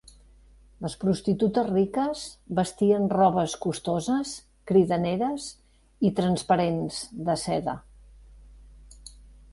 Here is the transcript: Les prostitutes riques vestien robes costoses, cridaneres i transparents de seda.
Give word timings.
Les 0.85 0.93
prostitutes 1.01 1.67
riques 1.73 2.23
vestien 2.59 3.05
robes 3.13 3.55
costoses, 3.67 4.33
cridaneres 4.73 5.45
i 6.11 6.15
transparents 6.23 7.01
de 7.29 7.41
seda. 7.47 7.81